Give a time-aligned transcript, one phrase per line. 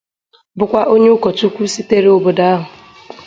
[0.57, 2.65] bụkwa onye ụkọchukwu sitere obodo ahụ